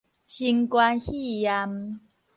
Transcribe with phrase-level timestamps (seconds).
[0.25, 1.99] 新冠肺炎